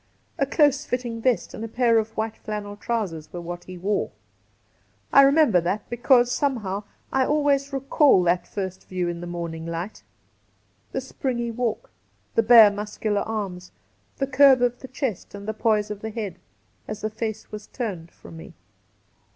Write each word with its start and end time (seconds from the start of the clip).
A 0.39 0.47
close 0.47 0.83
fitting 0.83 1.21
vest 1.21 1.53
and 1.53 1.63
a 1.63 1.67
pair 1.67 1.99
of 1.99 2.17
white 2.17 2.35
flannel 2.35 2.75
trousers 2.75 3.31
were 3.31 3.39
what 3.39 3.65
he 3.65 3.77
wore. 3.77 4.09
I 5.13 5.21
remember 5.21 5.61
that 5.61 5.87
because, 5.91 6.31
somehow, 6.31 6.85
I 7.13 7.23
always 7.23 7.71
recall 7.71 8.23
that 8.23 8.47
first 8.47 8.87
view 8.89 9.07
in 9.07 9.21
the 9.21 9.27
morning 9.27 9.67
light— 9.67 10.01
the 10.91 11.01
springy 11.01 11.51
walk, 11.51 11.91
the 12.33 12.41
bare 12.41 12.71
muscular 12.71 13.21
arms, 13.21 13.71
the 14.17 14.25
curve 14.25 14.63
of 14.63 14.79
the 14.79 14.87
chest, 14.87 15.35
and 15.35 15.47
the 15.47 15.53
poise 15.53 15.91
of 15.91 16.01
the 16.01 16.09
head, 16.09 16.39
as 16.87 17.01
the 17.01 17.11
face 17.11 17.51
was 17.51 17.67
turned 17.67 18.09
from 18.09 18.37
me. 18.37 18.55